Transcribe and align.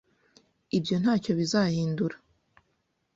Ibyo 0.77 0.95
ntacyo 1.01 1.31
bizahindura. 1.39 2.15